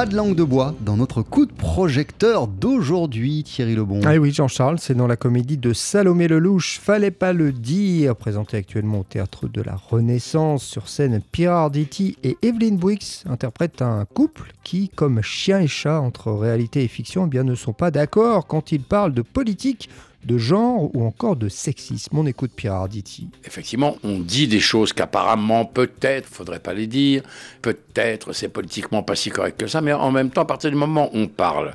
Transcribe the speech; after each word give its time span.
pas 0.00 0.06
de 0.06 0.16
langue 0.16 0.34
de 0.34 0.44
bois 0.44 0.74
dans 0.80 0.96
notre 0.96 1.20
coup 1.20 1.44
de 1.44 1.52
projecteur 1.52 2.46
d'aujourd'hui, 2.46 3.44
Thierry 3.44 3.74
Lebon. 3.74 4.00
Ah 4.06 4.16
oui, 4.16 4.32
Jean-Charles, 4.32 4.78
c'est 4.78 4.94
dans 4.94 5.06
la 5.06 5.16
comédie 5.16 5.58
de 5.58 5.74
Salomé 5.74 6.26
Lelouch, 6.26 6.78
Fallait 6.80 7.10
pas 7.10 7.34
le 7.34 7.52
dire, 7.52 8.16
présentée 8.16 8.56
actuellement 8.56 9.00
au 9.00 9.04
théâtre 9.04 9.46
de 9.46 9.60
la 9.60 9.76
Renaissance. 9.76 10.64
Sur 10.64 10.88
scène, 10.88 11.20
Pierre 11.32 11.52
Arditi 11.52 12.16
et 12.24 12.38
Evelyn 12.40 12.76
Bouix 12.76 13.24
interprètent 13.28 13.82
un 13.82 14.06
couple 14.06 14.54
qui, 14.64 14.88
comme 14.88 15.20
chien 15.20 15.60
et 15.60 15.68
chat 15.68 16.00
entre 16.00 16.32
réalité 16.32 16.82
et 16.82 16.88
fiction, 16.88 17.26
eh 17.26 17.28
bien, 17.28 17.44
ne 17.44 17.54
sont 17.54 17.74
pas 17.74 17.90
d'accord 17.90 18.46
quand 18.46 18.72
ils 18.72 18.82
parlent 18.82 19.12
de 19.12 19.20
politique 19.20 19.90
de 20.24 20.38
genre 20.38 20.94
ou 20.94 21.04
encore 21.04 21.36
de 21.36 21.48
sexisme. 21.48 22.18
On 22.18 22.26
écoute 22.26 22.52
Pierre 22.54 22.74
Arditi. 22.74 23.28
Effectivement, 23.44 23.96
on 24.02 24.18
dit 24.18 24.48
des 24.48 24.60
choses 24.60 24.92
qu'apparemment, 24.92 25.64
peut-être, 25.64 26.26
faudrait 26.26 26.60
pas 26.60 26.74
les 26.74 26.86
dire, 26.86 27.22
peut-être 27.62 28.32
c'est 28.32 28.48
politiquement 28.48 29.02
pas 29.02 29.16
si 29.16 29.30
correct 29.30 29.58
que 29.58 29.66
ça, 29.66 29.80
mais 29.80 29.92
en 29.92 30.10
même 30.10 30.30
temps, 30.30 30.42
à 30.42 30.46
partir 30.46 30.70
du 30.70 30.76
moment 30.76 31.10
où 31.12 31.18
on 31.18 31.28
parle 31.28 31.74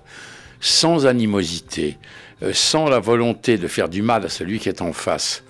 sans 0.60 1.06
animosité, 1.06 1.98
euh, 2.44 2.52
sans 2.54 2.88
la 2.88 3.00
volonté 3.00 3.58
de 3.58 3.68
faire 3.68 3.90
du 3.90 4.02
mal 4.02 4.26
à 4.26 4.30
celui 4.30 4.60
qui 4.60 4.70
est 4.70 4.82
en 4.82 4.94
face, 4.94 5.44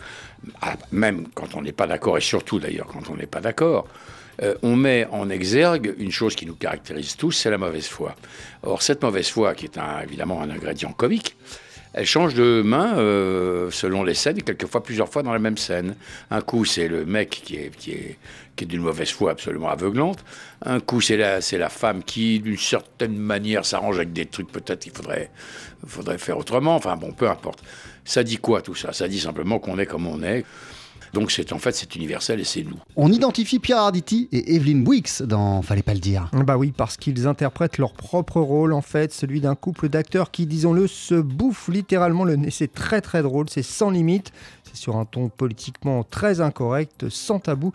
même 0.91 1.27
quand 1.33 1.55
on 1.55 1.61
n'est 1.61 1.71
pas 1.71 1.87
d'accord, 1.87 2.17
et 2.17 2.21
surtout 2.21 2.59
d'ailleurs 2.59 2.87
quand 2.87 3.09
on 3.09 3.15
n'est 3.15 3.25
pas 3.25 3.41
d'accord, 3.41 3.87
euh, 4.41 4.55
on 4.63 4.75
met 4.75 5.07
en 5.11 5.29
exergue 5.29 5.95
une 5.97 6.11
chose 6.11 6.35
qui 6.35 6.45
nous 6.45 6.55
caractérise 6.55 7.15
tous, 7.15 7.31
c'est 7.31 7.49
la 7.49 7.57
mauvaise 7.57 7.87
foi. 7.87 8.15
Or, 8.63 8.81
cette 8.81 9.01
mauvaise 9.01 9.29
foi, 9.29 9.55
qui 9.55 9.65
est 9.65 9.79
évidemment 10.03 10.41
un 10.41 10.49
ingrédient 10.49 10.91
comique, 10.91 11.35
elle 11.97 12.05
change 12.05 12.33
de 12.33 12.61
main 12.61 12.97
euh, 12.97 13.71
selon 13.71 14.03
les 14.03 14.15
scènes, 14.15 14.37
et 14.37 14.41
quelquefois 14.41 14.83
plusieurs 14.83 15.07
fois 15.07 15.23
dans 15.23 15.31
la 15.31 15.39
même 15.39 15.57
scène. 15.57 15.95
Un 16.29 16.41
coup, 16.41 16.65
c'est 16.65 16.89
le 16.89 17.05
mec 17.05 17.29
qui 17.29 17.55
est, 17.55 17.71
qui 17.77 17.91
est, 17.91 18.17
qui 18.57 18.65
est 18.65 18.67
d'une 18.67 18.81
mauvaise 18.81 19.09
foi 19.11 19.31
absolument 19.31 19.69
aveuglante. 19.69 20.23
Un 20.65 20.81
coup, 20.81 20.99
c'est 20.99 21.15
la, 21.15 21.39
c'est 21.39 21.57
la 21.57 21.69
femme 21.69 22.03
qui, 22.03 22.41
d'une 22.41 22.57
certaine 22.57 23.15
manière, 23.15 23.65
s'arrange 23.65 23.95
avec 23.95 24.11
des 24.11 24.25
trucs 24.25 24.51
peut-être 24.51 24.81
qu'il 24.81 24.91
faudrait, 24.91 25.31
faudrait 25.87 26.17
faire 26.17 26.37
autrement. 26.37 26.75
Enfin 26.75 26.97
bon, 26.97 27.13
peu 27.13 27.29
importe. 27.29 27.63
Ça 28.03 28.23
dit 28.23 28.37
quoi 28.37 28.61
tout 28.61 28.75
ça? 28.75 28.91
Ça 28.91 29.07
dit 29.07 29.19
simplement 29.19 29.59
qu'on 29.59 29.79
est 29.79 29.85
comme 29.85 30.05
on 30.05 30.21
est. 30.21 30.43
Donc 31.15 31.31
c'est 31.31 31.53
en 31.53 31.59
fait 31.59 31.73
c'est 31.73 31.95
universel 31.95 32.41
et 32.41 32.43
c'est 32.43 32.63
nous. 32.63 32.75
On 32.97 33.09
identifie 33.09 33.59
Pierre 33.59 33.77
Arditi 33.77 34.27
et 34.33 34.55
Evelyn 34.55 34.81
Bouix 34.81 35.21
dans 35.21 35.61
Fallait 35.61 35.81
pas 35.81 35.93
le 35.93 36.01
dire. 36.01 36.29
Bah 36.33 36.57
oui, 36.57 36.73
parce 36.75 36.97
qu'ils 36.97 37.25
interprètent 37.25 37.77
leur 37.77 37.93
propre 37.93 38.41
rôle 38.41 38.73
en 38.73 38.81
fait, 38.81 39.13
celui 39.13 39.39
d'un 39.39 39.55
couple 39.55 39.87
d'acteurs 39.87 40.29
qui, 40.29 40.45
disons-le, 40.45 40.87
se 40.87 41.15
bouffe 41.15 41.69
littéralement 41.69 42.25
le 42.25 42.35
nez. 42.35 42.51
C'est 42.51 42.73
très 42.73 42.99
très 42.99 43.21
drôle, 43.21 43.49
c'est 43.49 43.63
sans 43.63 43.91
limite, 43.91 44.33
c'est 44.65 44.75
sur 44.75 44.97
un 44.97 45.05
ton 45.05 45.29
politiquement 45.29 46.03
très 46.03 46.41
incorrect, 46.41 47.07
sans 47.07 47.39
tabou. 47.39 47.71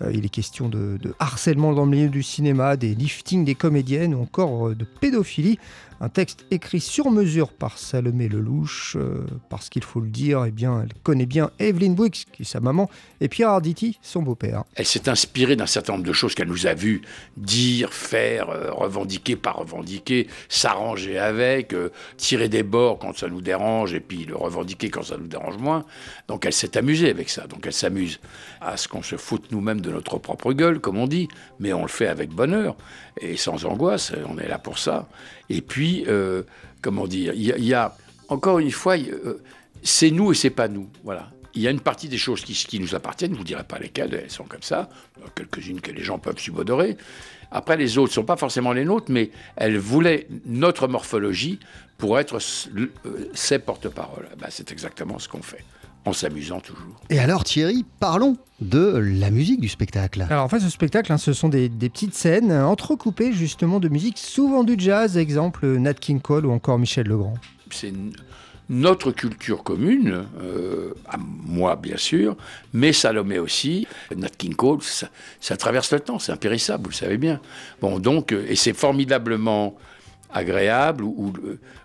Euh, 0.00 0.10
il 0.14 0.24
est 0.24 0.30
question 0.30 0.70
de, 0.70 0.98
de, 1.02 1.14
harcèlement 1.18 1.74
dans 1.74 1.84
le 1.84 1.90
milieu 1.90 2.08
du 2.08 2.22
cinéma, 2.22 2.78
des 2.78 2.94
liftings 2.94 3.44
des 3.44 3.54
comédiennes 3.54 4.14
ou 4.14 4.22
encore 4.22 4.68
euh, 4.68 4.74
de 4.74 4.86
pédophilie. 4.86 5.58
Un 6.02 6.08
texte 6.08 6.46
écrit 6.50 6.80
sur 6.80 7.10
mesure 7.10 7.52
par 7.52 7.76
Salomé 7.76 8.26
Lelouch, 8.26 8.96
euh, 8.96 9.26
parce 9.50 9.68
qu'il 9.68 9.84
faut 9.84 10.00
le 10.00 10.08
dire, 10.08 10.46
eh 10.46 10.50
bien, 10.50 10.80
elle 10.82 10.94
connaît 11.02 11.26
bien 11.26 11.50
Evelyn 11.58 11.90
Bouix, 11.90 12.24
qui 12.32 12.40
est 12.40 12.46
sa 12.46 12.58
maman, 12.58 12.88
et 13.20 13.28
Pierre 13.28 13.50
Arditi, 13.50 13.98
son 14.00 14.22
beau-père. 14.22 14.64
Elle 14.76 14.86
s'est 14.86 15.10
inspirée 15.10 15.56
d'un 15.56 15.66
certain 15.66 15.92
nombre 15.92 16.06
de 16.06 16.12
choses 16.14 16.34
qu'elle 16.34 16.48
nous 16.48 16.66
a 16.66 16.72
vues 16.72 17.02
dire, 17.36 17.92
faire, 17.92 18.48
euh, 18.48 18.72
revendiquer, 18.72 19.36
pas 19.36 19.50
revendiquer, 19.50 20.26
s'arranger 20.48 21.18
avec, 21.18 21.74
euh, 21.74 21.90
tirer 22.16 22.48
des 22.48 22.62
bords 22.62 22.98
quand 22.98 23.18
ça 23.18 23.28
nous 23.28 23.42
dérange, 23.42 23.92
et 23.92 24.00
puis 24.00 24.24
le 24.24 24.36
revendiquer 24.36 24.88
quand 24.88 25.02
ça 25.02 25.18
nous 25.18 25.28
dérange 25.28 25.58
moins. 25.58 25.84
Donc 26.28 26.46
elle 26.46 26.54
s'est 26.54 26.78
amusée 26.78 27.10
avec 27.10 27.28
ça. 27.28 27.46
Donc 27.46 27.66
elle 27.66 27.74
s'amuse 27.74 28.20
à 28.62 28.78
ce 28.78 28.88
qu'on 28.88 29.02
se 29.02 29.16
foute 29.16 29.52
nous-mêmes 29.52 29.82
de 29.82 29.90
notre 29.90 30.16
propre 30.16 30.54
gueule, 30.54 30.80
comme 30.80 30.96
on 30.96 31.06
dit, 31.06 31.28
mais 31.58 31.74
on 31.74 31.82
le 31.82 31.88
fait 31.88 32.06
avec 32.06 32.30
bonheur 32.30 32.74
et 33.20 33.36
sans 33.36 33.66
angoisse. 33.66 34.12
On 34.26 34.38
est 34.38 34.48
là 34.48 34.58
pour 34.58 34.78
ça. 34.78 35.06
Et 35.52 35.62
puis, 35.62 35.89
euh, 36.06 36.42
comment 36.82 37.06
dire, 37.06 37.32
il 37.34 37.64
y, 37.64 37.74
a 37.74 37.96
encore 38.28 38.58
une 38.58 38.70
fois, 38.70 38.96
euh, 38.96 39.42
c'est 39.82 40.10
nous 40.10 40.32
et 40.32 40.34
c'est 40.34 40.50
pas 40.50 40.68
nous. 40.68 40.88
Voilà. 41.04 41.30
Il 41.54 41.62
y 41.62 41.68
a 41.68 41.70
une 41.70 41.80
partie 41.80 42.08
des 42.08 42.18
choses 42.18 42.42
qui, 42.42 42.52
qui 42.52 42.78
nous 42.78 42.94
appartiennent, 42.94 43.32
je 43.32 43.38
vous 43.38 43.44
dirai 43.44 43.64
pas 43.64 43.78
lesquelles, 43.78 44.14
elles 44.14 44.30
sont 44.30 44.44
comme 44.44 44.62
ça, 44.62 44.88
quelques-unes 45.34 45.80
que 45.80 45.90
les 45.90 46.02
gens 46.02 46.18
peuvent 46.18 46.38
subodorer. 46.38 46.96
Après, 47.50 47.76
les 47.76 47.98
autres 47.98 48.10
ne 48.10 48.14
sont 48.14 48.24
pas 48.24 48.36
forcément 48.36 48.72
les 48.72 48.84
nôtres, 48.84 49.10
mais 49.10 49.30
elles 49.56 49.78
voulaient 49.78 50.28
notre 50.46 50.86
morphologie 50.86 51.58
pour 51.98 52.18
être 52.20 52.38
ses 53.34 53.58
porte-parole. 53.58 54.28
Ben, 54.38 54.46
c'est 54.50 54.70
exactement 54.70 55.18
ce 55.18 55.28
qu'on 55.28 55.42
fait 55.42 55.64
en 56.04 56.12
s'amusant 56.12 56.60
toujours. 56.60 57.00
Et 57.10 57.18
alors 57.18 57.44
Thierry, 57.44 57.84
parlons 57.98 58.36
de 58.60 58.96
la 58.96 59.30
musique 59.30 59.60
du 59.60 59.68
spectacle. 59.68 60.26
Alors 60.28 60.44
en 60.44 60.48
fait 60.48 60.60
ce 60.60 60.70
spectacle, 60.70 61.12
hein, 61.12 61.18
ce 61.18 61.32
sont 61.32 61.48
des, 61.48 61.68
des, 61.68 61.88
petites 61.88 62.14
scènes 62.14 62.52
entrecoupées 62.52 63.32
justement 63.32 63.80
de 63.80 63.88
musique, 63.88 64.18
souvent 64.18 64.64
du 64.64 64.74
jazz, 64.78 65.16
exemple 65.16 65.66
Nat 65.66 65.94
King 65.94 66.20
Cole 66.20 66.46
ou 66.46 66.52
encore 66.52 66.78
Michel 66.78 67.06
Legrand. 67.06 67.34
C'est 67.70 67.92
notre 68.70 69.10
culture 69.10 69.64
commune, 69.64 70.26
euh, 70.40 70.94
à 71.08 71.16
moi 71.18 71.74
bien 71.76 71.96
sûr, 71.96 72.36
mais 72.72 72.92
Salomé 72.92 73.38
aussi, 73.40 73.86
Nat 74.16 74.28
King 74.38 74.54
Cole, 74.54 74.80
ça, 74.82 75.08
ça 75.40 75.56
traverse 75.56 75.92
le 75.92 76.00
temps, 76.00 76.20
c'est 76.20 76.32
impérissable, 76.32 76.84
vous 76.84 76.90
le 76.90 76.94
savez 76.94 77.18
bien. 77.18 77.40
Bon 77.80 77.98
donc, 77.98 78.32
et 78.32 78.54
c'est 78.54 78.72
formidablement 78.72 79.76
agréable, 80.32 81.04
ou, 81.04 81.32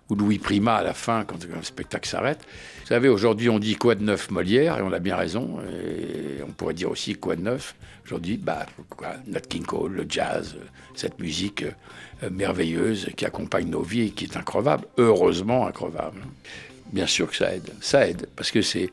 ou, 0.09 0.15
Louis 0.15 0.37
Prima 0.37 0.75
à 0.75 0.83
la 0.83 0.93
fin, 0.93 1.23
quand 1.25 1.43
le 1.43 1.63
spectacle 1.63 2.07
s'arrête. 2.07 2.39
Vous 2.81 2.87
savez, 2.87 3.09
aujourd'hui, 3.09 3.49
on 3.49 3.59
dit 3.59 3.75
quoi 3.75 3.95
de 3.95 4.03
neuf 4.03 4.29
Molière, 4.29 4.77
et 4.77 4.81
on 4.81 4.91
a 4.91 4.99
bien 4.99 5.15
raison. 5.15 5.59
Et 5.61 6.43
on 6.43 6.51
pourrait 6.51 6.73
dire 6.73 6.91
aussi 6.91 7.15
quoi 7.15 7.35
de 7.35 7.41
neuf. 7.41 7.75
Aujourd'hui, 8.05 8.37
bah, 8.37 8.67
quoi, 8.89 9.15
Nat 9.25 9.41
King 9.41 9.65
Cole, 9.65 9.93
le 9.93 10.05
jazz, 10.07 10.55
cette 10.93 11.19
musique 11.19 11.65
euh, 12.23 12.29
merveilleuse 12.29 13.09
qui 13.17 13.25
accompagne 13.25 13.67
nos 13.67 13.81
vies 13.81 14.07
et 14.07 14.09
qui 14.11 14.25
est 14.25 14.37
increvable, 14.37 14.85
heureusement 14.97 15.65
increvable. 15.65 16.21
Bien 16.93 17.07
sûr 17.07 17.29
que 17.29 17.35
ça 17.35 17.55
aide. 17.55 17.67
Ça 17.81 18.07
aide, 18.07 18.27
parce 18.35 18.51
que 18.51 18.61
c'est, 18.61 18.91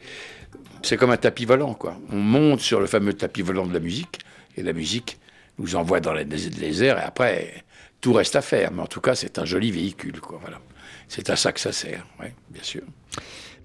c'est 0.83 0.97
comme 0.97 1.11
un 1.11 1.19
tapis 1.19 1.45
volant, 1.45 1.75
quoi. 1.75 1.99
On 2.11 2.17
monte 2.17 2.61
sur 2.61 2.81
le 2.81 2.87
fameux 2.87 3.13
tapis 3.13 3.43
volant 3.43 3.67
de 3.67 3.75
la 3.75 3.81
musique, 3.81 4.21
et 4.57 4.63
la 4.63 4.73
musique 4.73 5.19
nous 5.59 5.77
envoie 5.77 6.01
dans 6.01 6.15
les 6.15 6.85
airs, 6.85 6.99
et 6.99 7.03
après, 7.03 7.65
tout 8.03 8.13
reste 8.13 8.37
à 8.37 8.43
faire, 8.43 8.71
mais 8.73 8.83
en 8.83 8.87
tout 8.87 9.01
cas, 9.01 9.15
c'est 9.15 9.39
un 9.39 9.47
joli 9.47 9.71
véhicule. 9.71 10.21
Quoi, 10.21 10.39
voilà. 10.43 10.61
C'est 11.09 11.31
à 11.31 11.37
ça 11.37 11.53
que 11.53 11.61
ça 11.61 11.73
sert, 11.73 12.07
oui, 12.21 12.27
bien 12.51 12.63
sûr. 12.63 12.83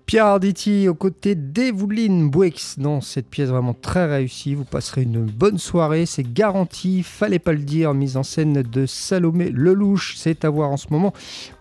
Pierre 0.05 0.27
Arditi 0.27 0.87
aux 0.87 0.95
côtés 0.95 1.35
d'Evelyne 1.35 2.29
Bouix 2.29 2.75
dans 2.77 3.01
cette 3.01 3.27
pièce 3.27 3.49
vraiment 3.49 3.73
très 3.73 4.05
réussie. 4.05 4.53
Vous 4.53 4.63
passerez 4.63 5.01
une 5.01 5.25
bonne 5.25 5.57
soirée, 5.57 6.05
c'est 6.05 6.23
garanti. 6.23 7.03
Fallait 7.03 7.39
pas 7.39 7.51
le 7.51 7.59
dire, 7.59 7.93
mise 7.93 8.15
en 8.15 8.23
scène 8.23 8.61
de 8.61 8.85
Salomé 8.85 9.49
Lelouch. 9.49 10.15
C'est 10.15 10.45
à 10.45 10.49
voir 10.49 10.69
en 10.69 10.77
ce 10.77 10.87
moment 10.91 11.11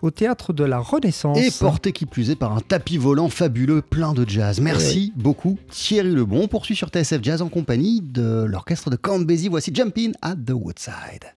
au 0.01 0.11
théâtre 0.11 0.53
de 0.53 0.63
la 0.63 0.79
Renaissance. 0.79 1.37
Et 1.37 1.51
porté 1.59 1.91
qui 1.91 2.05
plus 2.05 2.29
est 2.29 2.37
par 2.37 2.55
un 2.55 2.61
tapis 2.61 2.97
volant 2.97 3.27
fabuleux 3.27 3.81
plein 3.81 4.13
de 4.13 4.23
jazz. 4.25 4.61
Merci 4.61 5.11
oui. 5.13 5.21
beaucoup 5.21 5.57
Thierry 5.69 6.11
Lebon. 6.11 6.43
On 6.43 6.47
poursuit 6.47 6.75
sur 6.77 6.87
TSF 6.87 7.21
Jazz 7.21 7.41
en 7.41 7.49
compagnie 7.49 7.99
de 7.99 8.45
l'orchestre 8.45 8.89
de 8.89 8.95
Count 8.95 9.19
Basie. 9.19 9.49
Voici 9.49 9.75
Jumpin' 9.75 10.13
at 10.21 10.35
the 10.35 10.51
Woodside. 10.51 11.25